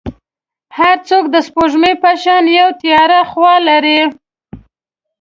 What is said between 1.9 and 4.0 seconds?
په شان یو تیاره خوا لري.